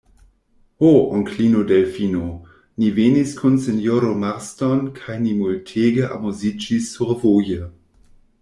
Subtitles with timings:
[0.83, 2.23] Ho, onklino Delfino,
[2.83, 7.61] ni venis kun sinjoro Marston kaj ni multege amuziĝis survoje!